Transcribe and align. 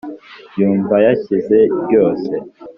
yumva 0.59 0.95
yakize 1.05 1.57
ryose 1.83 2.33